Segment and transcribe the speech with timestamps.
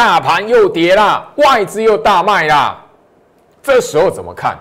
[0.00, 2.80] 大盘又跌啦，外资又大卖啦，
[3.60, 4.56] 这时候怎么看？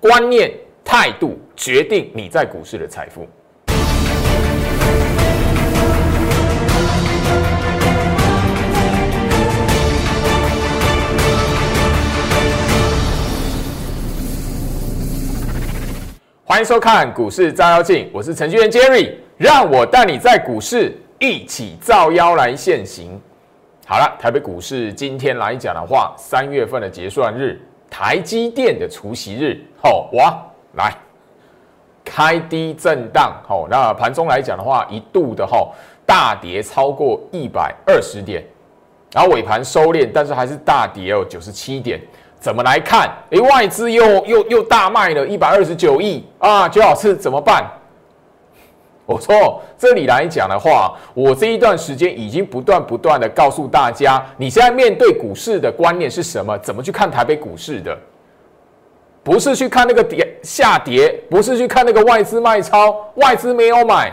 [0.00, 0.52] 观念、
[0.84, 3.24] 态度决定你在股市的财富。
[16.44, 23.20] 欢迎收看《股市照妖镜》，我是程序员 Jerry，让我带你在股市一起照妖来现行。
[23.84, 30.34] 好了，台北股市今天来讲的话，三月份的结算日，台积电的除夕日，好哇，
[30.74, 30.94] 来
[32.04, 35.68] 开低震荡，好，那盘中来讲的话，一度的哈
[36.06, 38.44] 大跌超过一百二十点，
[39.12, 42.00] 然后尾盘收敛，但是还是大跌哦九十七点。
[42.38, 43.08] 怎么来看？
[43.30, 46.68] 诶，外资又又又大卖了一百二十九亿啊！
[46.68, 47.64] 周老师怎么办？
[49.12, 56.56] 我说这里来讲的话，我这一段时间已经不断不断的告诉大家，你现在面对股市的观念是什么？
[56.58, 57.96] 怎么去看台北股市的？
[59.22, 64.12] 不是去看那个跌下跌，不是去看那个外资卖超，外资没有买。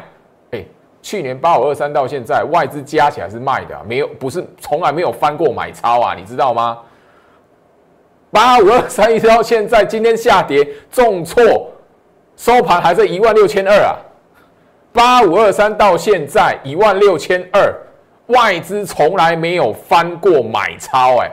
[0.51, 0.67] 诶，
[1.01, 6.77] 去年八五二三到现在，外资加起来是卖的，没有不是从来没有翻过买超啊，你知道吗？
[8.29, 11.71] 八五二三一直到现在，今天下跌重挫，
[12.37, 13.97] 收盘还在一万六千二啊！
[14.91, 17.73] 八五二三到现在一万六千二，
[18.27, 21.31] 外资从来没有翻过买超，哎，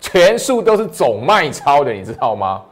[0.00, 2.62] 全数都是总卖超的，你知道吗？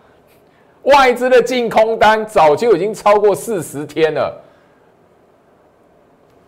[0.84, 4.36] 外资的净空单早就已经超过四十天了。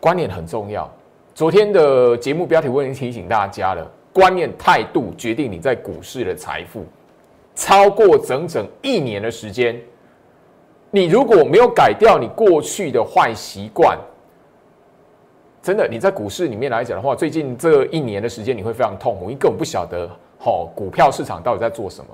[0.00, 0.90] 观念很重要，
[1.34, 6.84] 昨天的节目标题我已经提醒大家了，观念态度决定你在股市的财富。
[7.55, 9.80] 超过整整一年的时间，
[10.95, 13.98] 你如果没有改掉你过去的坏习惯，
[15.61, 22.11] 真的你在股市里面来讲的话，最近这一年的时间你会非常痛苦，你根本不晓得吼股票市场到底在做什么。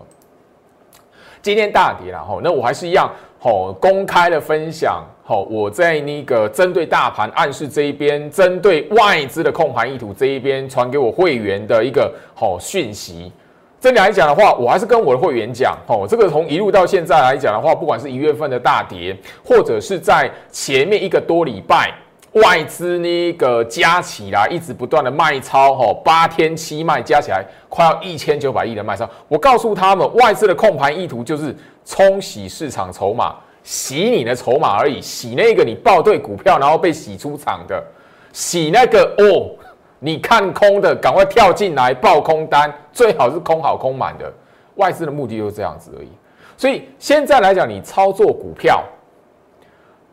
[1.42, 13.30] 今天大跌了哈，那我还是一样吼公开的分享吼我在那个针对大盘暗示这一边，针对外资的控盘意图这一边传给我会员的一个好讯息。
[13.80, 21.90] 这里来讲的话，我还是跟我的会员讲，哦，这个从一路到现在来讲的话，不管是一月份的大跌，或者是在前面一个多礼拜
[22.32, 37.82] 外资那个加起来一直不断的卖超，哈，八天七卖加起来快要一千九百亿的卖超，我告诉他们，外资的控盘意图就是冲洗市场筹码，洗你的筹码而已，洗那个你报对股票然后被洗出场的，
[38.30, 39.56] 洗那个哦。
[40.02, 44.32] 你看空的，赶快跳进来报空单，最好是空好空满的。
[44.76, 46.08] 外资的目的就是这样子而已。
[46.56, 48.82] 所以现在来讲，你操作股票，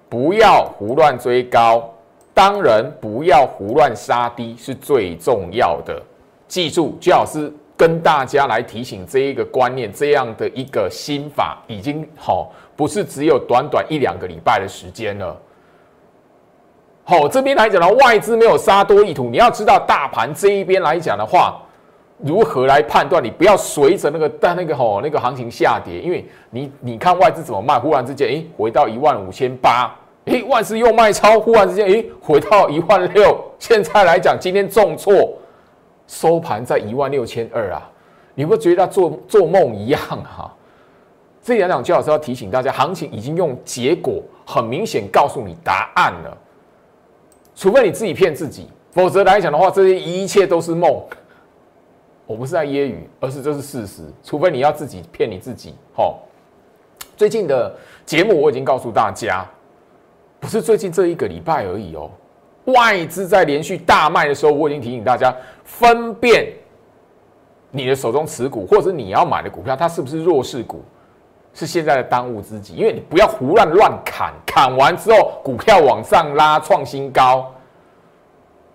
[0.10, 1.90] 不要胡乱追高，
[2.34, 6.02] 当然不要胡乱杀低，是最重要的。
[6.48, 15.36] 记住，姜老师跟大家来提醒这一个观念，这样的一个心法，已经好，不是只有短短一两个礼拜的时间了。
[17.10, 19.30] 好，这边来讲呢，外资没有杀多意图。
[19.30, 21.58] 你要知道，大盘这一边来讲的话，
[22.18, 23.24] 如何来判断？
[23.24, 29.90] 你不要随着那个但那个吼那个行情下跌，因为你你看外资怎么卖，忽然之间，诶，回到一万五千八，
[30.26, 33.42] 诶，外资又卖超，忽然之间，诶，回到一万六。
[33.58, 35.34] 现在来讲，今天重挫，
[36.08, 37.90] 收盘在一万六千二啊，
[38.36, 40.54] 你会觉得做做梦一样哈？
[41.42, 46.38] 这两讲，就老师要提醒大家，行情已经用结果很明显告诉你答案了。
[47.58, 51.04] 除非你自己骗自己，否则来讲的话，这些一切都是梦。
[52.28, 54.04] 我不是在揶揄，而是这是事实。
[54.24, 55.74] 除非你要自己骗你自己。
[55.96, 56.20] 好，
[57.16, 57.76] 最近的
[58.06, 59.44] 节目我已经告诉大家，
[60.40, 62.12] 不是最近这一个礼拜而已哦。
[62.66, 66.54] 外资在连续大卖的时候，我已经提醒大家分辨
[67.72, 70.84] 你的手中持股，或者你要买的股票，它是不是弱势股。
[71.58, 77.52] 是现在的当务之急，因为你不要胡乱乱砍，砍完之后股票往上拉创新高，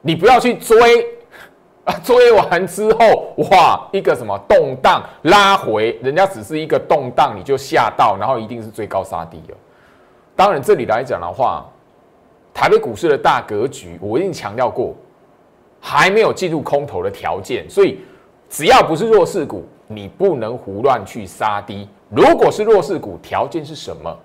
[0.00, 1.06] 你不要去追！
[2.04, 9.56] 追完之后，哇，一个什么动荡拉回，人家只是一个动荡，你就吓到，然后一定是追高杀低了。
[10.36, 11.66] 当然，这里来讲的话，
[12.54, 14.94] 台北股市的大格局，我已经强调过，
[15.80, 18.00] 还没有进入空头的条件，所以
[18.48, 21.88] 只要不是弱势股，你不能胡乱去杀低。
[22.08, 24.18] 如果是弱势股，条件是什么？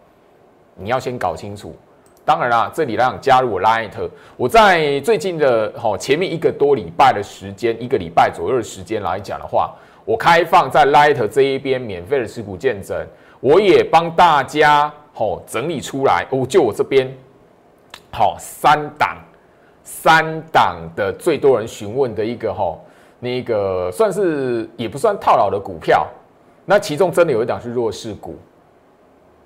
[0.75, 1.75] 你要先搞清楚。
[2.23, 3.89] 当然啦，这里让加入我 Light，
[4.35, 9.73] 我在最近的哈前面一个多礼拜的时间，一个礼拜左右的时间来讲的话，
[10.03, 13.07] 我开放在 Light 这一边免费的持股见证，
[13.39, 16.27] 我也帮大家好整理出来。
[16.29, 17.09] 哦，就我这边
[18.11, 19.17] 好三档，
[19.85, 22.77] 三档的最多人询问的一个哈
[23.19, 26.07] 那个算是也不算套牢的股票，
[26.65, 28.35] 那其中真的有一档是弱势股。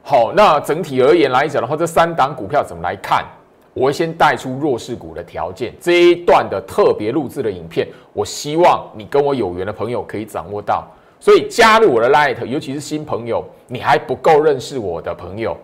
[0.03, 3.25] 好，那整体而言来讲的话，这三档股票怎么来看？
[3.73, 5.73] 我会先带出弱势股的条件。
[5.79, 10.85] 这一段的特别录制的影片，我希望你跟我有缘的朋友可以掌握到。
[11.21, 15.56] 所以加入我的 Light，尤其是新朋友，你还不够认识我的朋友，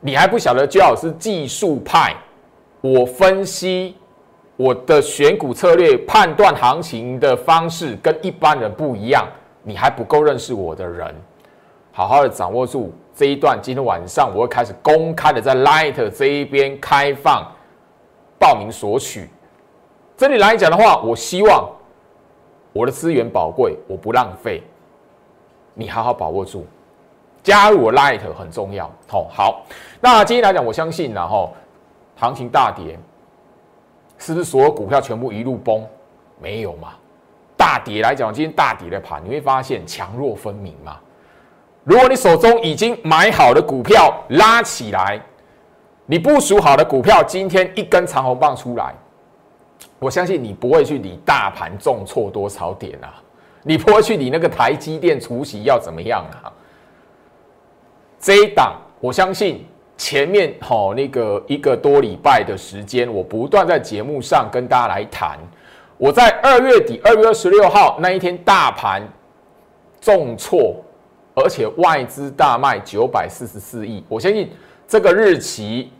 [0.00, 2.14] 你还不晓得焦老师技术派，
[2.80, 3.96] 我分析
[4.56, 9.26] 我的选股策略、判断行情的方式跟一般人不一样，
[9.62, 11.12] 你还不够认识我的人，
[11.92, 13.58] 好好的掌握住这一段。
[13.60, 17.50] 今天晚上我会开始公开的在 Light 这一边开放
[18.38, 19.28] 报名索取。
[20.16, 21.68] 这里来讲的话，我希望
[22.72, 24.62] 我的资源宝贵，我不浪费。
[25.74, 26.64] 你好好把握住，
[27.42, 28.88] 加入我 Light 很重要。
[29.08, 29.66] 好，好，
[30.00, 31.52] 那今天来讲，我相信然后
[32.14, 32.96] 行情大跌，
[34.18, 35.84] 是不是所有股票全部一路崩？
[36.40, 36.94] 没有嘛？
[37.56, 40.98] 大跌来讲，今天大跌的盘，你会发现强弱分明嘛？
[41.84, 45.20] 如果你手中已经买好的股票拉起来，
[46.06, 48.94] 你部署好的股票今天一根长红棒出来，
[49.98, 53.22] 我相信你不会去理大盘重挫多少点啊。
[53.62, 56.52] 你不会去理那个台积电除夕要怎么样啊？
[58.18, 59.64] 这一档，我相信
[59.96, 65.38] 前面好那个一个多礼拜的时间，我不断在节目上跟大家来谈。
[65.96, 69.02] 我在二月底二月二十六号那一天，大盘
[70.00, 70.76] 重挫，
[71.34, 74.04] 而且外资大卖九百四十四亿。
[74.08, 74.50] 我相信
[74.86, 75.90] 这个日期，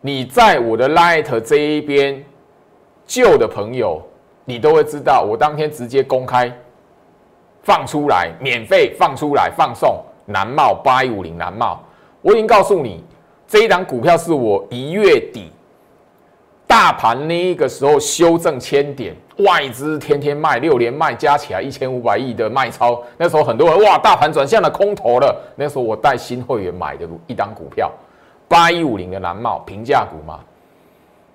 [0.00, 2.24] 你在我的 Light 这一边
[3.06, 4.02] 旧的朋友。
[4.44, 6.52] 你都会知道，我当天直接公开
[7.62, 11.80] 放出来，免费放出来放送南茂八一五零南茂。
[12.22, 13.04] 我已经告诉你，
[13.46, 15.50] 这一档股票是我一月底
[16.66, 23.02] 大盘那个时候修正千点，外资天天卖六连卖，加起来一千五百亿的卖超。
[23.18, 25.36] 那时候很多人哇，大盘转向了空头了。
[25.56, 27.90] 那时候我带新会员买的一档股票
[28.48, 30.40] 八一五零的蓝帽平价股嘛，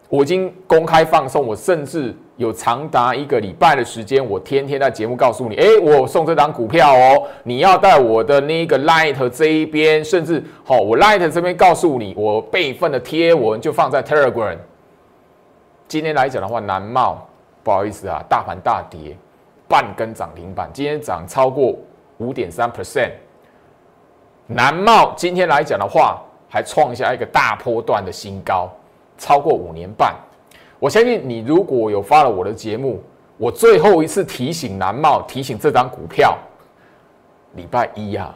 [0.09, 2.15] 我已经公开放送，我甚至。
[2.37, 14.55] 有长达一个礼拜的时间，我天天在节目告诉你，哎，我送这张股票哦，你要在我的那个 Light 这一边，甚至好，我 Light 这边告诉你，我备份的贴文就放在 Telegram。
[15.87, 17.27] 今天来讲的话，南茂
[17.63, 19.17] 不好意思啊，大盘大跌，
[19.67, 21.75] 半根涨停板，今天涨超过
[22.19, 23.13] 五点三 percent。
[24.45, 28.69] 南茂今天来讲的话，还创下一个大波段的新高，
[29.17, 30.15] 超过五年半。
[30.79, 33.01] 我相信你，如果有发了我的节目，
[33.37, 36.37] 我最后一次提醒南茂，提醒这张股票，
[37.55, 38.35] 礼拜一啊，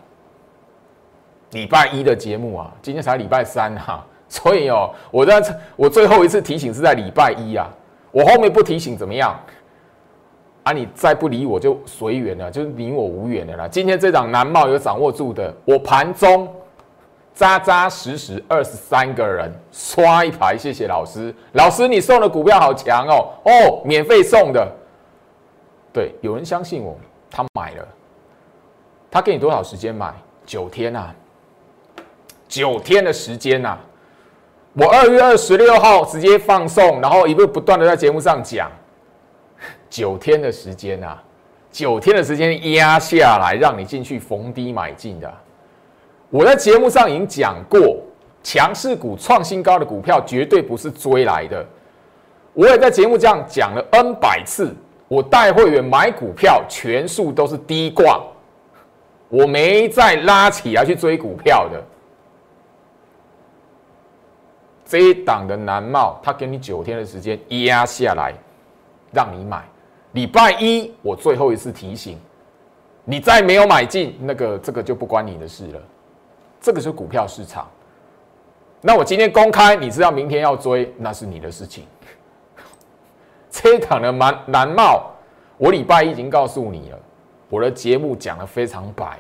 [1.52, 5.40] 礼拜一的节目啊，今天才礼拜三哈，所以哦，我在
[5.76, 7.70] 我最后一次提醒是在礼拜一啊，
[8.12, 9.40] 我后面不提醒怎么样？
[10.64, 13.68] 啊，你再不理我就随缘了，就是你我无缘的啦。
[13.68, 16.48] 今天这档南茂有掌握住的，我盘中。
[17.42, 21.34] 扎扎实实二十三个人刷一排，谢谢老师。
[21.54, 23.34] 老师，你送的股票好强哦！
[23.46, 24.72] 哦，免费送的。
[25.92, 26.96] 对，有人相信我，
[27.32, 27.88] 他买了。
[29.10, 30.14] 他给你多少时间买？
[30.46, 31.16] 九天啊，
[32.48, 33.76] 九天的时间呐。
[34.74, 38.72] 我二月二十六号直接放送，然后一路不断的在节目上讲，
[39.90, 41.20] 九天的时间啊，
[41.72, 45.34] 九天的时间压下来，让你进去逢低买进的。
[46.32, 47.98] 我在节目上已经讲过，
[48.42, 51.64] 强势股创新高的股票绝对不是追来的。
[52.54, 54.74] 我也在节目这样讲了 N 百次，
[55.10, 58.22] 我带会员买股票全数都是低挂，
[59.28, 61.84] 我没再拉起来去追股票的。
[64.86, 68.34] 这一档的南茂，他给你九天的时间压下来，
[69.12, 69.64] 让你买。
[70.14, 72.18] 礼拜一我最后一次提醒，
[73.04, 75.82] 你再没有买进，那个这个就不关你的事了。
[76.62, 77.68] 这个是股票市场，
[78.82, 81.86] 那我今天公开，你知道明天要追，那是你的事情。
[83.50, 85.10] 这一档的南南茂，
[85.58, 87.00] 我礼拜一已经告诉你了，
[87.50, 89.18] 我的节目讲的非常白。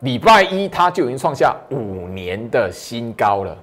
[0.00, 3.56] 礼拜一它就已经创下五年的新高了，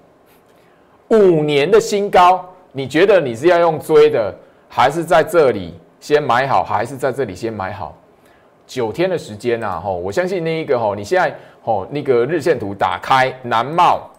[1.10, 4.34] 五年的新高，你觉得你是要用追的，
[4.70, 7.94] 还是在这里先买好，还是在这里先买好？
[8.66, 11.38] 九天的时间呐，吼，我相信那一个吼，你现在。
[11.64, 14.10] 哦，那个日线图打开，南茂，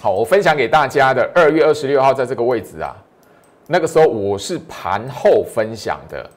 [0.00, 2.96] 好，我分享给大家的二月二十六号在这个位置啊，
[3.66, 6.28] 那个时候我是盘后分享的，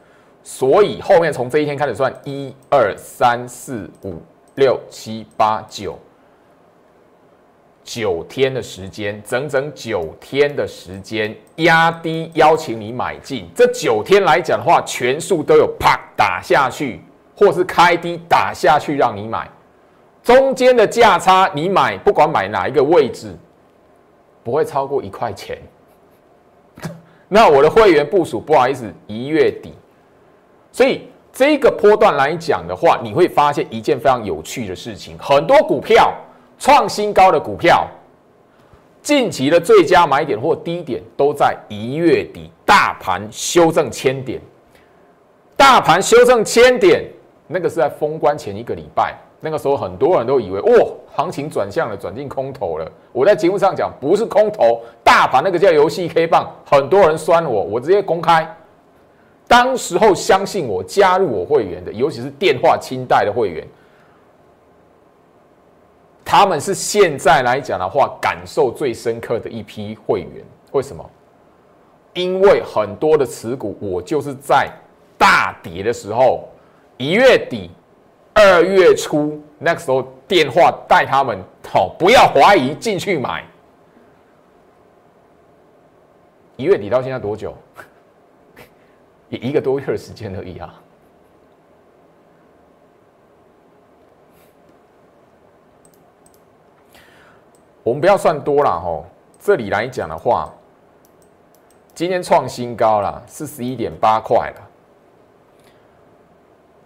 [0.43, 4.21] 所以后面从这一天开始算，一二三四五
[4.55, 5.97] 六七八九
[7.83, 13.49] 九天的时间，整整九天的时间，压低邀请你买进。
[13.55, 17.01] 这九天来讲的话，全数都有啪打下去，
[17.35, 19.49] 或是开低打下去让你买。
[20.25, 23.33] 中间的价差，你买不管买哪一个位置，
[24.43, 25.57] 不会超过一块钱。
[27.29, 29.73] 那我的会员部署，不好意思，一月底。
[30.71, 36.13] 所以这个波段来讲的话，你会发现一件非常有趣的事情，很多股票。
[36.57, 37.85] 创新高的股票，
[39.01, 44.39] 近期的最佳买点或低点都在一月底，大盘修正千点，
[45.57, 47.03] 大盘修正千点，
[47.45, 52.91] 那个是在封关前一个礼拜，那个时候很多人都以为，哇，行情转向了，转进空头了。
[53.11, 58.47] 我在节目上讲，不是空头，大盘那个叫游戏 K 棒，很多人酸我，我直接公开，
[59.47, 63.67] 当时候相信我，加入我会员的，尤其是电话清贷的会员。
[66.23, 70.43] 他们是现在来讲的话，感受最深刻的一批会员。
[70.71, 71.07] 为什么？
[72.13, 74.67] 因为很多的持股，我就是在
[75.17, 76.49] 大跌的时候，
[76.97, 77.69] 一月底、
[78.35, 83.43] 二月初那个时候电话带他们，好，不要怀疑，进去买。
[86.57, 87.55] 一月底到现在多久？
[89.29, 90.81] 也一个多月的时间而已啊。
[97.83, 99.05] 我们不要算多了吼，
[99.39, 100.53] 这里来讲的话，
[101.93, 104.74] 今天创新高了，四十一点八块了。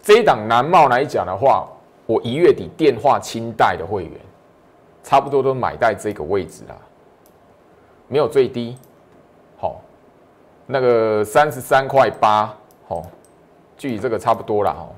[0.02, 1.68] 这一档南茂来讲的话，
[2.06, 4.12] 我一月底电话清贷的会员，
[5.02, 6.76] 差不多都买在这个位置了，
[8.08, 8.76] 没有最低，
[9.58, 9.80] 好，
[10.66, 12.54] 那个三十三块八，
[12.88, 13.02] 好，
[13.76, 14.88] 距离这个差不多了哈。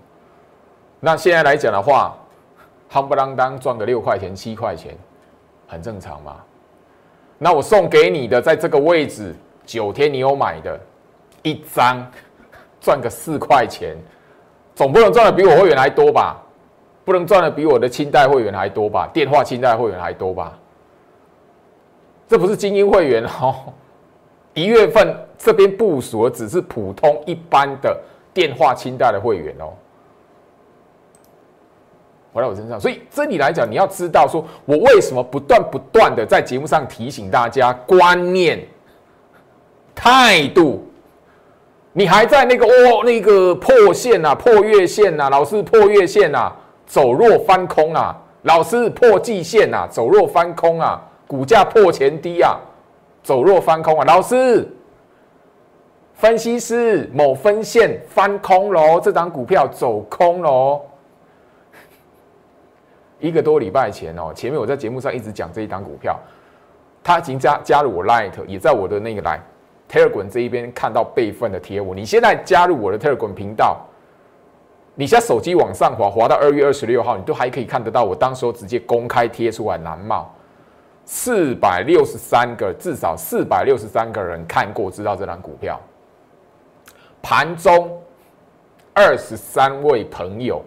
[1.00, 2.16] 那现在来讲的话，
[2.90, 4.97] 夯不啷当赚个六块钱七块钱。
[5.68, 6.37] 很正常嘛，
[7.38, 10.78] 那我送给你的，在这个位置九天你有买的，
[11.42, 12.06] 一张
[12.78, 13.97] 赚个四块钱，
[14.75, 16.43] 总不能赚的比我会员还多吧？
[17.05, 19.09] 不能赚的比我的清代会员还多吧？
[19.12, 20.59] 电话清代会员还多吧？
[22.29, 23.55] 这不是精英会员哦，
[24.55, 28.00] 一月份这边部署的只是普通一般的
[28.33, 29.73] 电话清代的会员哦。
[32.33, 38.67] 回到我身上，所以这里来讲，你要知道，说我为什么不断不断的在节目上提醒大家观念、
[39.95, 40.87] 态度，
[41.94, 46.50] 你还在那个哦，那个破线呐、破月线呐，老是破月线呐，
[46.87, 52.58] 走弱翻空啊，老是破季线呐，走弱翻空啊，股价破前低啊，
[53.22, 54.66] 走弱翻空啊，老师，
[56.14, 60.80] 分析师某分线翻空喽，这张股票走空喽。
[63.20, 66.18] 一个多礼拜前哦，前面我在节目上一直讲这一档股票，
[67.04, 69.38] 他已经加加入我 Light，也在我的那个来
[69.92, 71.94] Telegram 这一边看到备份的贴文。
[71.94, 73.78] 你现在加入我的 Telegram 频道，
[74.94, 78.02] 你现在手机往上滑，滑到二月二十六号，你都还可以看得到。
[78.02, 80.34] 我当时候直接公开贴出来，蓝帽
[81.04, 85.78] 四百六十三个，至少四百六十三个人看过，知道这档股票。
[87.20, 88.00] 盘中
[88.94, 90.62] 二十三位朋友。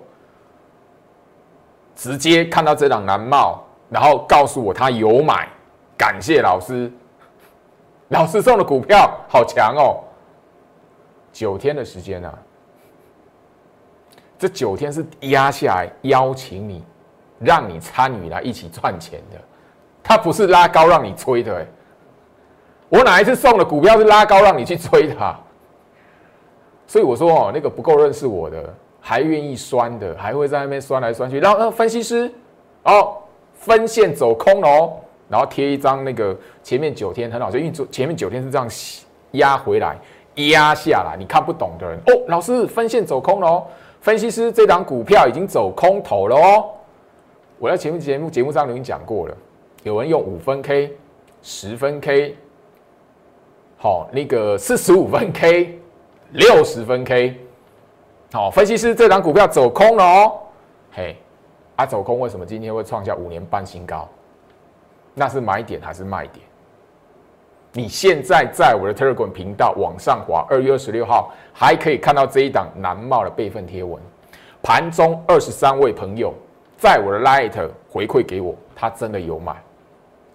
[1.98, 5.48] 直接看到这档蓝帽，然后告诉我他有买，
[5.98, 6.92] 感谢老师。
[8.10, 10.04] 老师送的股票好强哦，
[11.32, 12.34] 九天的时间啊，
[14.38, 16.84] 这九天是压下来邀请你，
[17.40, 19.40] 让你参与来一起赚钱的，
[20.04, 21.66] 他不是拉高让你追的。
[22.90, 25.36] 我哪一次送的股票是拉高让你去追的？
[26.88, 28.74] 所以我说哦，那个不够认识我的。
[29.08, 31.40] 还愿意酸的，还会在那边酸来酸去。
[31.40, 32.34] 然后，分析师，
[32.86, 33.16] 哦，
[33.54, 34.94] 分线走空哦，
[35.28, 38.68] 然后贴一张那个前面九天很好，因为前面九天是这样
[39.32, 39.98] 压回来、
[40.36, 43.68] 压下来，你看不懂的人哦，老师分线走空了哦，
[44.02, 46.66] 分析师这张股票已经走空头了哦。
[47.58, 49.38] 我在前面节目节目上已经讲过了，
[49.84, 50.96] 有人用五分 K、
[51.42, 52.36] 十分 K，
[53.78, 55.80] 好，那个四十五分 K、
[56.32, 57.36] 六十分 K。
[58.34, 60.34] 好，分析师，这档股票走空了哦，
[60.92, 61.16] 嘿，
[61.78, 64.08] 啊，走空为什么今天会创下五年半新高？
[65.16, 66.46] 那是买点还是卖点？
[67.72, 74.02] 你现在在我的 Telegram 频道往上滑，二月二十六号还可以看到这一档南茂的备份贴文。
[74.62, 76.34] 盘中二十三位朋友
[76.78, 79.56] 在我的 Light 回馈给我，他真的有买，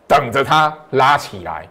[0.07, 1.69] 等着他拉起来。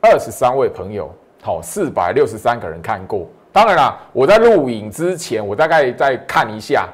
[0.00, 3.26] 二十三位朋友，好，四百六十三个人看过。
[3.52, 6.88] 当然啦，我在录影之前，我大概再看一下，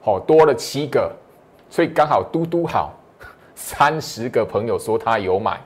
[0.00, 1.12] 好多了七个，
[1.68, 2.97] 所以刚好嘟嘟好，
[3.60, 5.60] 三十个朋友说他有买，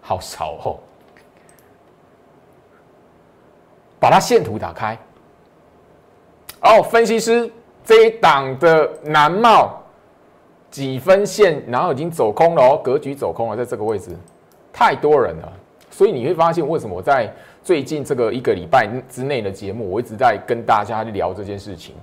[0.00, 0.78] 好少哦。
[4.00, 4.98] 把它线图打开，
[6.62, 7.48] 哦，分析师
[7.84, 9.80] 这一档的南茂
[10.70, 14.16] 几分线，然后已经走空了哦，格局走空了，在这个位置，
[14.72, 15.52] 太多人了，
[15.90, 21.94] 所以你会发现为什么我在最近这个一个礼拜之内的节目，我一直在跟大家聊这件事情。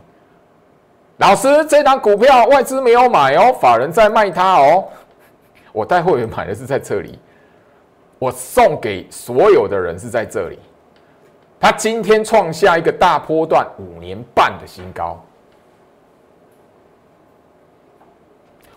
[1.19, 4.87] 老师，这档股票外资没有买哦，法人在卖它哦，
[5.73, 7.19] 我带会员买的是在这里，
[8.17, 10.57] 我送给所有的人是在这里。
[11.59, 15.21] 它今天创下一个大波段五年半的新高。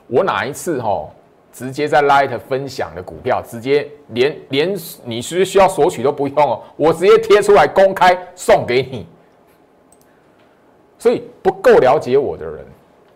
[0.08, 1.08] 我哪一次哈
[1.52, 9.06] 直接在 Light 分享的股票，直接连连你是需要索取都不用哦，我直接贴出来公开送给你。
[11.02, 12.64] 所以不够了解我的人，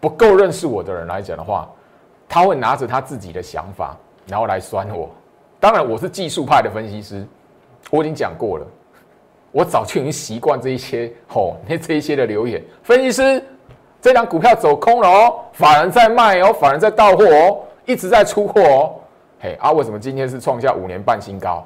[0.01, 1.71] 不够认识我的人来讲的话，
[2.29, 5.09] 他会拿着他自己的想法，然后来酸我。
[5.61, 7.25] 当然，我是技术派的分析师，
[7.89, 8.67] 我已经讲过了。
[9.53, 12.61] 我早就已经习惯这一些吼，那这一些的留言。
[12.83, 13.41] 分析师，
[14.03, 18.95] 这张股票走空了哦，法人在卖哦，法人在到货哦，一直在出货哦。
[19.39, 21.65] 嘿啊，为什么今天是创下五年半新高？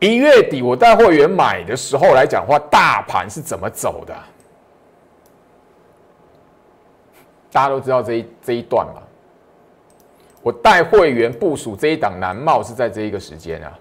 [0.00, 4.14] 一月底我带会员买的时候来讲话，大盘是怎么走的？
[7.52, 9.02] 大家都知道这一这一段嘛。
[10.42, 13.72] 我带会员部署这一档南茂是在这一个时间啊。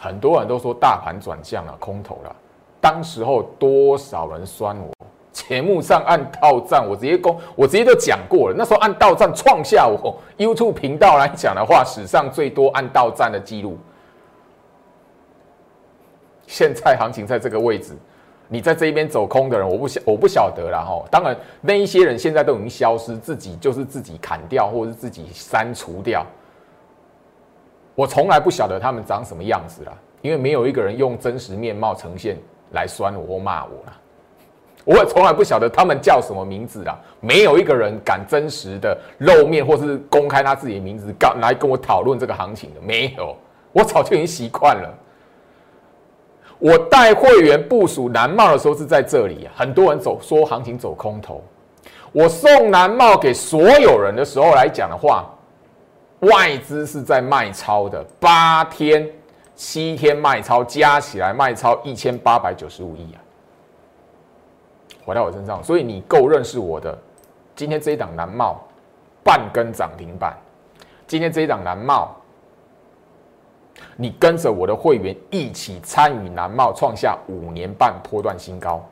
[0.00, 2.34] 很多人都说大盘转向了，空头了。
[2.80, 4.90] 当时候多少人酸我？
[5.30, 8.54] 节目上按到站，我直接公，我直接都讲过了。
[8.58, 13.78] 那时候按到站创下我 YouTube 频道来讲的话，史上最多按到站的记录。
[16.50, 17.92] 现在行情在这个位置，
[18.48, 21.00] 你在这一边走空的人，我不晓我不晓得了哈。
[21.08, 26.26] 当然，那一些人现在都已经消失，自己就是自己砍掉，或者是自己删除掉。
[27.94, 29.92] 我从来不晓得他们长什么样子啦，
[30.22, 32.36] 因为没有一个人用真实面貌呈现
[32.72, 33.96] 来酸我或骂我啦。
[34.84, 43.36] 我也从来不晓得他们叫什么名字啦，没有一个人敢真实的露面或是公开他自己的名字，敢来跟我讨论这个行情的，没有。
[43.70, 44.92] 我早就已经习惯了。
[46.60, 51.42] 我带会员部署南茂的时候是在这里，很多人走说行情走空头，
[52.12, 55.28] 我送南茂给所有人的时候来讲的话。
[56.20, 59.10] 外资是在卖超的，八天、
[59.56, 63.18] 七天卖超加起来卖超一千八百九十五亿啊！
[65.02, 66.94] 回到我身上，所以你够认识我的。
[67.56, 68.62] 今天这一档南茂
[69.24, 70.36] 半根涨停板，
[71.06, 72.14] 今天这一档南茂，
[73.96, 78.84] 你跟着我的会员一起参与南茂创下五年半波段新高，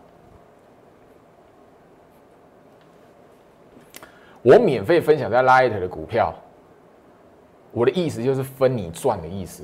[4.42, 6.34] 我免费分享在 Light 的股票。
[7.70, 9.62] 我的意思就是分你赚的意思！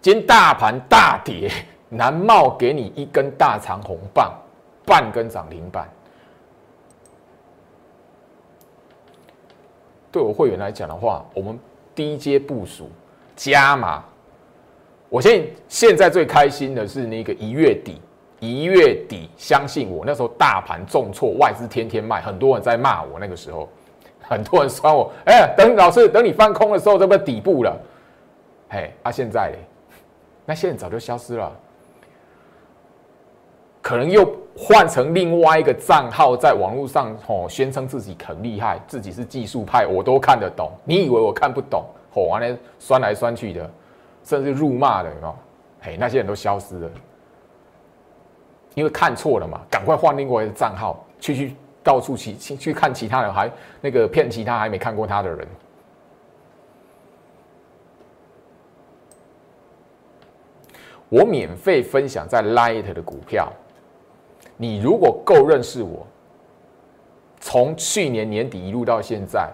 [0.00, 1.50] 今天大盘大跌，
[1.90, 4.32] 南茂给你一根大长红棒，
[4.84, 5.88] 半根涨停板。
[10.10, 11.58] 对我会员来讲的话，我们
[11.94, 12.88] 低阶部署
[13.36, 14.02] 加码。
[15.08, 18.00] 我现现在最开心的是那个一月底，
[18.40, 23.68] 一月底，相信我，那时候大盘重挫，外资天天卖，很多人在骂我那个时候。
[24.26, 27.78] 很多人酸我，哎，等老师，等你翻空的时候，这不底部了？
[28.70, 29.58] 嘿，啊，现在嘞，
[30.46, 31.52] 那现在早就消失了，
[33.82, 40.72] 可能又换成另外一个账号，在网络上吼宣称自己很厉害，自己是技术派，我都看得懂。
[40.84, 41.84] 你以为我看不懂？
[42.14, 43.70] 吼，完了酸来酸去的，
[44.22, 45.36] 甚至辱骂的，有
[45.80, 46.90] 嘿，那些人都消失了，
[48.74, 51.56] 因为看错了嘛，赶快换另外一个账号去去。
[51.84, 55.46] 到处去去去看其他人，还那个骗其他还没看过他的人。
[61.10, 63.52] 我免费分享在 Light 的股票，
[64.56, 66.06] 你如果够认识我，
[67.38, 69.52] 从去年年底一路到现在，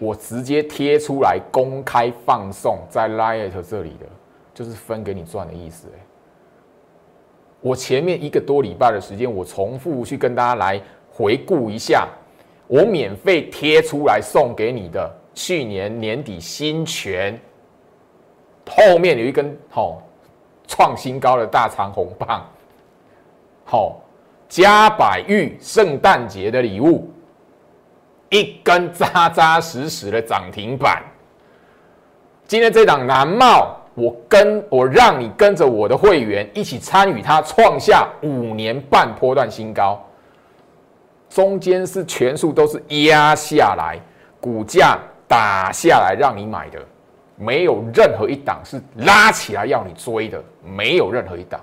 [0.00, 4.06] 我直接贴出来公开放送在 Light 这里的，
[4.54, 5.86] 就是分给你赚的意思。
[5.94, 6.00] 哎。
[7.60, 10.80] 我前面一个多礼拜的时间，我重复去跟大家来
[11.12, 12.08] 回顾一下，
[12.66, 17.38] 我免费贴出来送给你的去年年底新权
[18.66, 20.00] 后面有一根好
[20.66, 22.48] 创新高的大长红棒，
[23.64, 24.00] 好
[24.48, 27.10] 加百玉圣诞节的礼物，
[28.30, 31.02] 一根扎扎实实的涨停板。
[32.46, 33.76] 今天这档南茂。
[33.94, 40.00] 我跟我让你跟着我的会员一起参与，它创下五年半波段新高。
[41.28, 43.98] 中间是全数都是压下来，
[44.40, 44.96] 股价
[45.28, 46.78] 打下来让你买的，
[47.36, 51.60] 没有任何一档是拉起来要你追的，没有任何一档。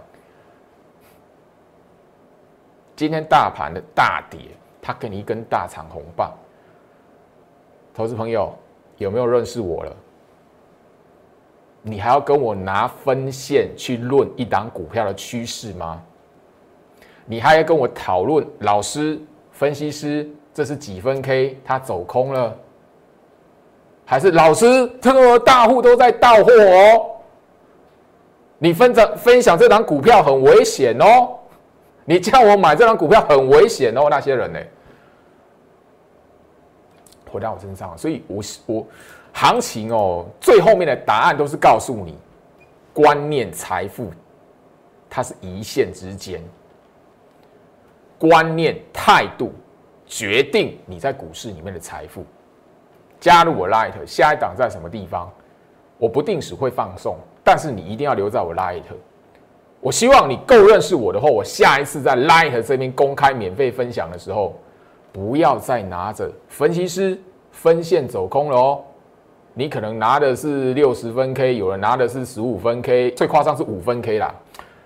[2.95, 4.41] 今天大盘的大跌，
[4.81, 6.31] 它给你一根大长红棒。
[7.97, 8.53] 投资朋友
[8.97, 9.91] 有没有认识我了？
[11.81, 15.99] 你还要跟我拿分线去论一档股票的趋势吗？
[17.25, 19.19] 你还要跟我讨论老师、
[19.51, 21.57] 分析师这是几分 K？
[21.65, 22.55] 它走空了，
[24.05, 27.05] 还是老师这个大户都在到货哦？
[28.59, 31.29] 你分享分享这档股票很危险哦，
[32.05, 34.59] 你叫我买这档股票很危险哦，那些人呢？
[37.31, 38.85] 回到我身上，所以我我
[39.33, 42.17] 行情哦，最后面的答案都是告诉你，
[42.93, 44.11] 观念、财富，
[45.09, 46.43] 它是一线之间，
[48.17, 49.53] 观念、态度
[50.05, 52.25] 决定你在股市里面的财富。
[53.19, 55.31] 加入我 Light，下一档在什么地方？
[55.97, 58.83] 我不定时会放送，但是你一定要留在我 Light。
[59.79, 64.55] 我希望你够认识我的话，我下一次在 Light 这边公开免费分享的时候。
[65.17, 67.19] 不要再拿着分析师
[67.51, 68.83] 分线走空了哦，
[69.55, 74.31] 你可能拿的是六十分 K，有人拿的是十五分 K，最夸张是五分 K 啦。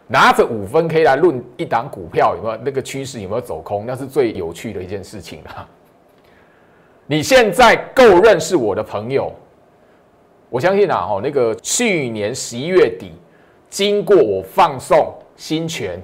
[0.07, 5.67] 拿着五分 K 来论一档股票有没有那个趋势有没有走空，那是最有趣的一件事情啦。
[7.07, 9.33] 你现在够认识我的朋友，
[10.49, 13.11] 我相信啊，哦，那个去年十一月底
[13.69, 16.01] 经过我放送新权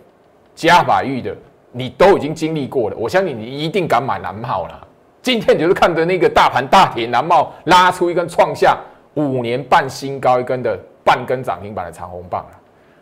[0.54, 1.34] 加法玉的。
[1.78, 4.88] 你都已经经历过了，我相信你一定敢买蓝帽了。
[5.22, 8.76] 今天你就是看着那个大盘大跌，蓝帽拉出一根创下
[9.14, 12.44] 五年半新高一根的半根涨停板的长红棒。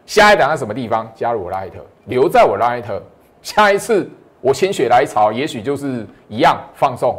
[0.05, 1.09] 下一档在什么地方？
[1.15, 1.71] 加入我 Light，
[2.05, 2.83] 留在我 Light。
[3.41, 4.09] 下一次
[4.41, 7.17] 我心血来潮，也许就是一样放送。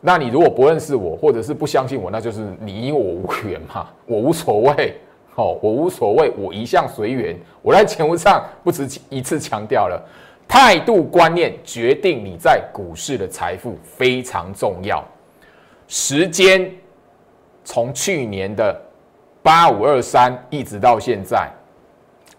[0.00, 4.98] 那你如果不认识我，或者是不相信我，那就是你我无缘嘛，我无所谓。
[5.36, 7.38] 哦，我无所谓，我一向随缘。
[7.60, 10.02] 我在节目上不止一次强调了，
[10.48, 15.04] 态度观念决定你在股市的财富非常重要。
[15.88, 16.72] 时间
[17.64, 18.74] 从去年的
[19.42, 21.50] 八五二三一直到现在，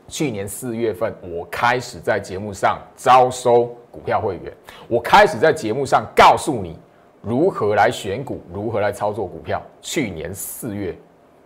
[0.08, 4.52] 去年四月份我开始在节目上招收股票会员，
[4.88, 6.80] 我开始在节目上告诉你
[7.22, 9.62] 如何来选股，如何来操作股票。
[9.84, 10.98] 去年四月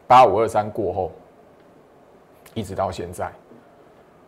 [0.08, 1.12] 八五二三过后。
[2.54, 3.32] 一直到现在，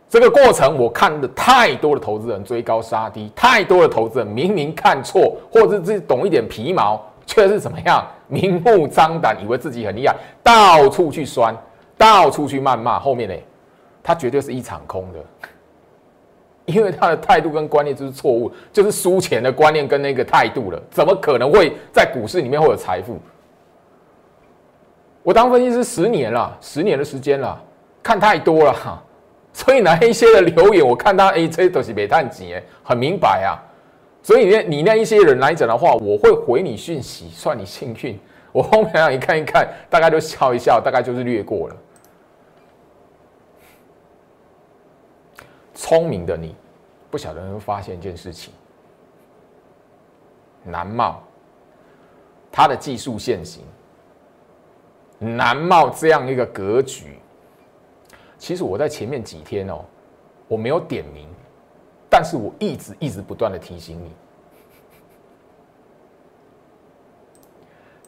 [0.08, 11.56] 这个过程我看的太多的投资人追高杀低，太多的投资人明明看错，或者自己懂一点皮毛，却是怎么样明目张胆以为自己很厉害，到处去酸，
[11.98, 13.34] 到处去谩骂，后面呢，
[14.02, 15.18] 他绝对是一场空的，
[16.66, 23.18] 因为他的态度跟观念就是错误，就是输钱的观念跟那个态度了，怎么可能会在股市里面会有财富？
[25.22, 27.60] 我当分析师十年了，十年的时间了。
[28.04, 29.02] 看太多了哈，
[29.52, 33.56] 所以那一些的留言，我看他哎，这都是煤炭级哎，很明白啊。
[34.22, 38.20] 所以那你那一些人来讲的话，我会回你讯息，算你幸运。
[38.52, 41.76] 我后面让你看一看，大概就笑一笑，大概就是略过了。
[45.74, 46.54] 聪明的你，
[47.10, 48.52] 不晓得能发现一件事情：
[50.62, 51.22] 南茂，
[52.52, 53.64] 它的技术线型，
[55.18, 57.18] 南茂这样一个格局。
[58.44, 59.82] 其实我在前面几天哦，
[60.46, 61.26] 我没有点名，
[62.10, 64.12] 但是我一直一直不断的提醒你，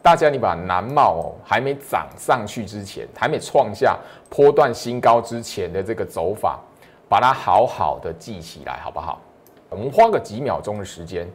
[0.03, 6.61] 大家你把南茂哦还没涨上去之前，还没创下波段新高之前的这个走法，
[7.09, 9.19] 把它好好的记起来，好不好？
[9.71, 11.27] 我们花个几秒钟的时间，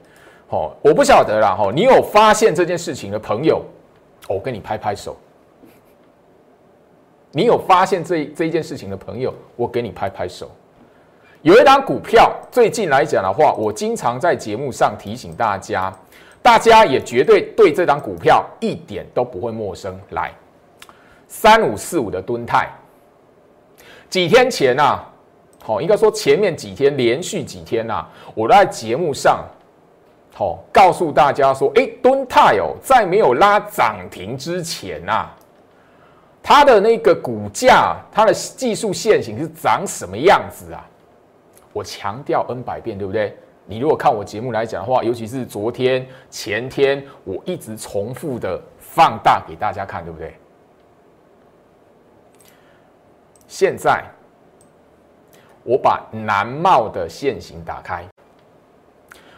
[0.50, 3.66] 哦，我不晓得啦，哈，你有发现这件事情的朋友，
[4.30, 5.18] 我跟你拍拍手。
[7.32, 10.52] 你有发现这这一件事情的朋友，我给你拍拍手。
[11.42, 15.92] 有一档股票，最近来讲的话，我经常在节目上提醒大家，
[16.42, 20.00] 大家也绝对对这档股票一点都不会陌生。
[20.10, 20.32] 来，
[21.28, 22.70] 三五四五的吨泰，
[24.10, 25.00] 几天前呐，
[25.64, 29.44] 好，应该说前面几天连续几天呐，我在节目上，
[30.36, 35.30] 好，告诉大家说，哎，吨泰哦，在没有拉涨停之前呐。
[36.44, 40.84] 它的那个股价，它的技术线型是长什么样子啊？
[41.72, 43.38] 我强调 N 百遍，对不对？
[43.66, 50.34] 你如果看我节目来讲的话，尤其是昨天、前天，我一直重复的放大给大家看，对不对？
[53.48, 54.04] 现在
[55.64, 58.04] 我把南茂的线型打开，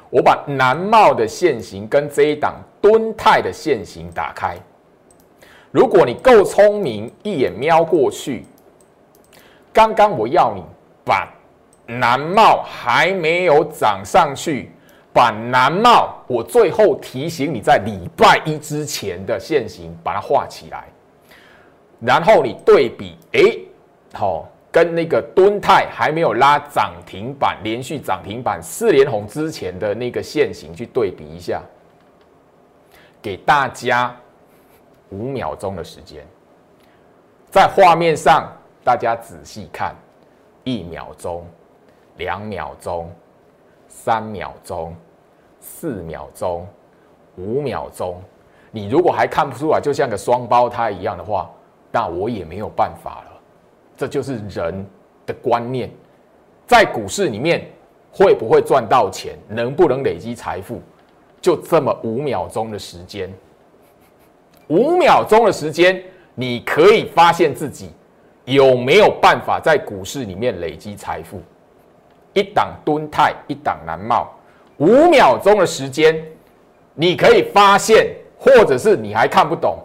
[0.10, 4.58] 我把南茂的线型跟这一档敦泰的线型打开。
[5.74, 8.46] 如果你够聪明，一眼瞄过去，
[9.74, 10.64] 刚刚我要你
[11.04, 11.28] 把
[11.88, 14.72] 南茂还没有涨上去，
[15.12, 20.86] 把南茂我最后提醒你在礼拜一之前的线型把它画起来，
[22.00, 23.42] 然后你对比，哎，
[24.14, 24.48] 好。
[24.72, 31.62] 跟那个敦泰还没有拉涨停板，连续涨停板四连红之前的那个线型去对比一下，
[33.22, 34.18] 给大家
[35.13, 36.26] 五秒钟的时间，
[37.52, 38.52] 在画面上
[38.84, 39.95] 大家仔细看，
[40.63, 41.45] 一秒钟、
[42.17, 43.12] 两秒钟、
[43.88, 44.95] 三秒钟、
[45.60, 46.67] 四秒钟、
[47.38, 48.19] 五秒钟，
[48.71, 51.47] 你如果还看不出来，就像个双胞胎一样的话，
[51.91, 53.39] 那我也没有办法了。
[53.95, 54.84] 这就是人
[55.28, 55.91] 的观念，
[56.65, 57.69] 在股市里面
[58.12, 60.82] 会不会赚到钱，能不能累积财富，
[61.39, 63.32] 就这么五秒钟的时间，
[64.67, 66.02] 五秒钟的时间，
[66.36, 67.91] 你可以发现自己
[68.45, 71.41] 有没有办法在股市里面累积财富。
[72.34, 74.32] 一档蹲泰，一档南茂，
[74.78, 76.19] 五秒钟的时间，
[76.95, 79.78] 你可以发现，或者是你还看不懂。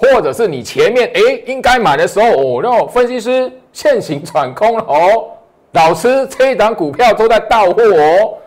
[0.00, 5.30] 或者是你前面哎应该买的时候哦，那分析师现行转空了哦，
[5.72, 8.38] 老师这一档股票都在到货哦，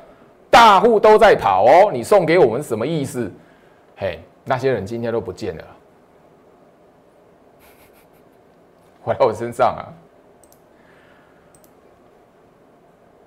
[0.49, 3.29] 大户都在跑哦，你送给我们什么意思？
[3.97, 5.65] 嘿，那些人今天都不见了，
[9.03, 9.85] 回到我身上啊！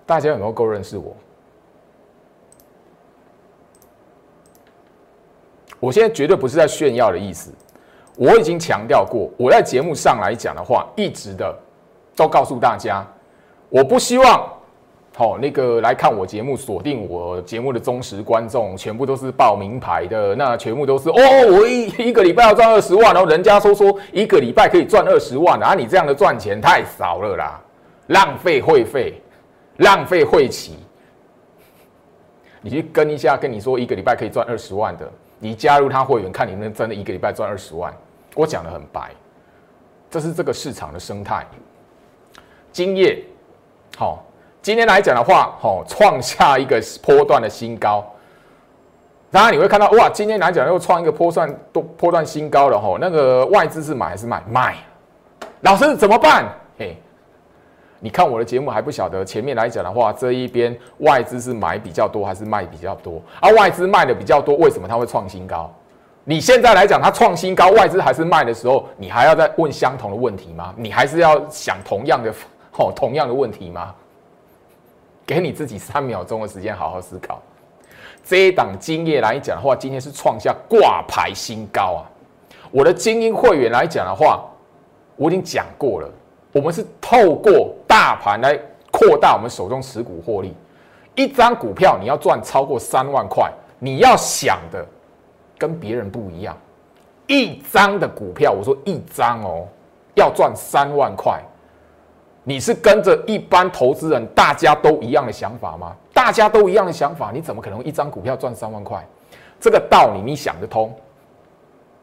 [0.06, 1.16] 大家有没有够认识我？
[5.80, 7.50] 我现在绝对不是在炫耀的意思。
[8.16, 11.58] 我已经强调过，我在节目上来讲的话，一直的
[12.14, 13.04] 都告诉大家，
[13.68, 14.53] 我不希望，
[15.16, 21.14] 好那个来看我节目锁定我节目的忠实观众，全部都是报名牌的，那全部都是哦，
[21.52, 27.60] 我一一个礼拜要赚二十万，然后人家说说一个礼拜可以赚二十万，啊，你这样的赚钱太少了啦，
[28.08, 29.14] 浪费会费，
[29.76, 30.76] 浪费会期，
[32.60, 37.94] 你去跟一下，跟你说一个礼拜可以赚二十万的，你加入他会员，看你能真的一个礼拜赚二十万。
[38.34, 39.12] 我讲的很白，
[40.10, 41.46] 这是这个市场的生态。
[42.72, 43.22] 今夜，
[43.96, 44.24] 好，
[44.64, 48.02] 今天来讲的话，好，创下一个波段的新高。
[49.30, 54.42] 当然你会看到，哇，今天来讲又创一个波段多波段新高了，吼，那个外资是买还是卖？
[54.48, 54.76] 卖。
[55.60, 56.46] 老师怎么办？
[56.78, 56.96] 嘿，
[58.00, 63.20] 你看我的节目还不晓得，前面来讲的话，这一边外资是买比较多还是卖比较多？
[63.42, 65.70] 而外资卖的比较多，为什么它会创新高？
[66.24, 70.72] 你现在来讲，它创新高，外资还是卖的时候，你还要再问相同的问题吗？
[70.74, 72.32] 你还是要想同样的，
[72.78, 73.94] 哦，同样的问题吗？
[75.26, 77.40] 给你自己三秒钟的时间，好好思考。
[78.22, 82.02] 这一档今夜来讲的话，今天是创下挂牌新高啊！
[82.70, 84.44] 我的精英会员来讲的话，
[85.16, 86.08] 我已经讲过了，
[86.52, 88.58] 我们是透过大盘来
[88.90, 90.54] 扩大我们手中持股获利。
[91.14, 94.84] 一张股票你要赚超过三万块，你要想的。
[95.56, 96.54] 跟别人不一样，
[97.28, 99.68] 一张的股票，我说一张哦，
[100.14, 101.40] 要赚三万块，
[102.44, 105.96] 你是跟着一般投资人大家都一样的想法吗？
[106.12, 109.04] 大家都一样的想法，你怎么可能一张股票赚三万块？
[109.58, 110.94] 这个道理你想得通，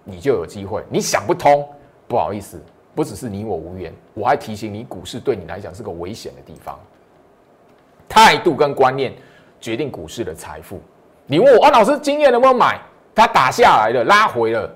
[0.04, 1.68] 你就有机会；你想不通，
[2.08, 2.60] 不好意思，
[2.96, 6.78] 不只是你我无缘，我还提醒你，股市对你来讲是个危险的地方。
[8.10, 9.14] 态度跟观念
[9.60, 10.82] 决定股市的财富。
[11.28, 12.82] 你问我，安老师，经验能不能买？
[13.14, 14.70] 他打下来了，拉回了。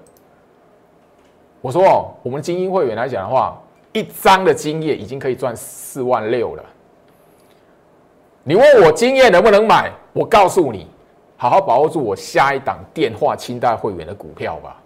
[1.60, 3.60] 我说哦，我们精英会员来讲的话，
[3.96, 6.64] 一张的经验已经可以赚四万六了。
[8.44, 9.90] 你问我经验能不能买？
[10.12, 10.86] 我告诉你，
[11.38, 14.82] 好好把握住我下一档电话清代会员的股票吧。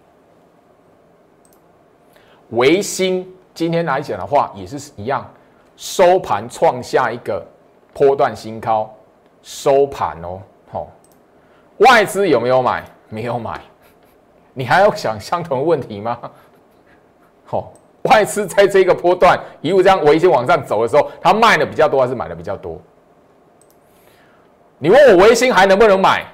[2.50, 5.28] 维新今天来讲的话，也是一样，
[5.76, 7.44] 收盘创下一个
[7.92, 8.88] 波段新高，
[9.42, 10.88] 收盘哦，好，
[11.78, 12.84] 外资有没有买？
[13.08, 13.60] 没有买，
[14.54, 16.16] 你还要想相同的问题吗？
[17.44, 22.80] 好，外资在这个波段一路这样维新往上走的时候，它卖的比较多还是买的比较多？
[24.78, 26.24] 你问我维新还能不能买？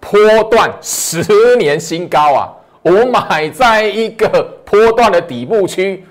[0.00, 2.52] 波段十年新高啊！
[2.82, 4.28] 我买在一个
[4.64, 6.04] 波段的底部区，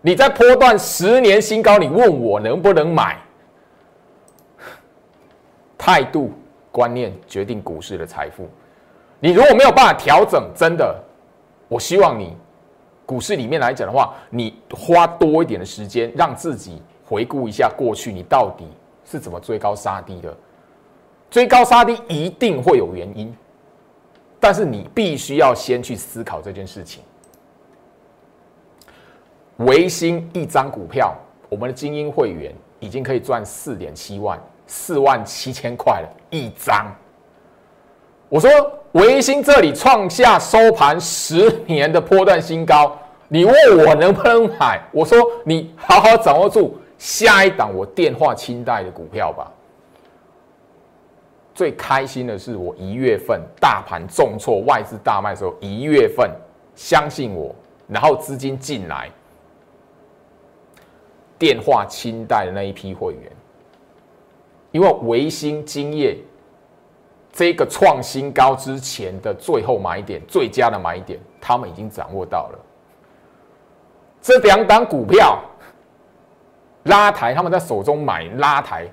[0.00, 3.18] 你在波段十年新高，你问我能不能买？
[5.76, 6.32] 态度。
[6.72, 8.48] 观念决定股市的财富。
[9.18, 10.96] 你如果没有办法调整，真的，
[11.66, 12.36] 我希望你
[13.10, 18.64] 股市里面来讲的话，你花多一点的时间，让自己回顾一下过去，你到底
[19.04, 20.32] 是怎么追高杀低的。
[21.28, 23.36] 追高杀低一定会有原因，
[24.38, 27.02] 但是你必须要先去思考这件事情。
[29.56, 31.12] 维新一张股票，
[31.48, 36.86] 我们的精英会员已经可以赚四点七万，四万七千块了一张。
[38.30, 38.48] 我说
[38.92, 44.80] 维新这里创下收盘十年的波段新高，你问我能不能买？
[44.92, 49.50] 我说你好好掌握住下一档我电话清代的股票吧。
[51.56, 56.30] 最开心的是我一月份大盘重挫，外资大卖的时候，一月份
[56.76, 57.52] 相信我，
[57.88, 59.10] 然后资金进来。
[61.36, 63.32] 电话清代的那一批会员，
[64.70, 66.16] 因为维新金业
[67.40, 72.58] 这个创新高之前的最后买点、最佳的买点，他们已经掌握到了。
[74.20, 75.40] 这两档股票
[76.82, 78.86] 拉抬，他们在手中买拉抬，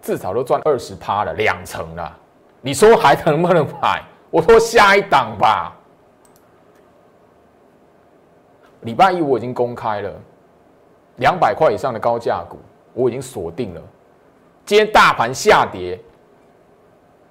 [0.00, 2.18] 至少都赚二十趴了，两成了。
[2.62, 4.02] 你说还能不能买？
[4.30, 5.76] 我说下一档吧。
[8.80, 10.10] 礼拜一我已经公开了。
[11.16, 12.58] 两百块以上的高价股，
[12.94, 13.82] 我已经锁定了。
[14.64, 16.00] 今天大盘下跌，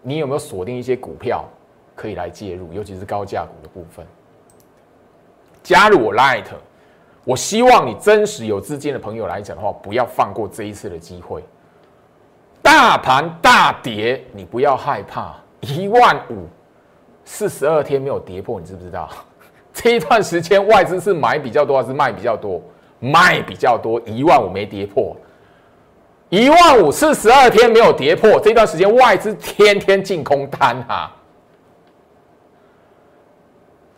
[0.02, 1.46] 你有没有锁定一些股票
[1.96, 2.72] 可以来介入？
[2.74, 4.06] 尤其是高价股的部分。
[5.64, 6.46] 加入我 Light，
[7.24, 11.44] 我希望你真实有资金的朋友来讲的话，不要放过这一次的机会。
[12.62, 15.36] 大盘大跌，你不要害怕。
[15.60, 16.48] 一万五，
[17.24, 19.10] 四十二天没有跌破，你知不知道？
[19.74, 22.62] 这一段时间外资是买比较多还是卖比较多？
[23.00, 25.16] 卖比较多，一万五没跌破，
[26.32, 31.12] 一万五四十二天没有跌破，这段时间外资天天进空单哈。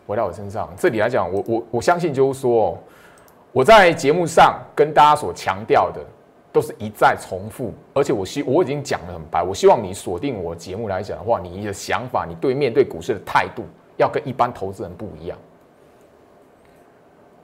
[0.04, 2.76] 回到我身上，这里来讲，我我我相信就是说，
[3.52, 6.00] 我在节目上跟大家所强调的，
[6.52, 13.62] 都是一再重复，而且我希我已经讲的很白，我希望你锁定我节目来讲的话，你的想法，你对面对股市的态度，
[13.96, 15.38] 要跟一般投资人不一样。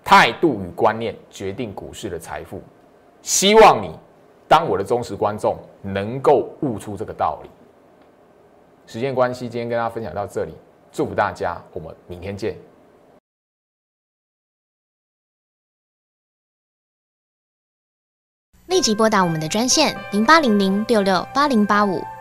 [0.03, 2.61] 态度与观念决定股市的财富，
[3.22, 3.96] 希望你
[4.51, 7.51] 当我的忠实观众，能够悟出这个道理。
[8.85, 10.53] 时间关系，今天跟大家分享到这里，
[10.91, 12.57] 祝福大家，我们明天见。
[18.67, 22.03] 立即拨打我们的专线零八零零六六八零八五。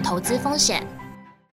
[0.00, 0.97] 投资风险。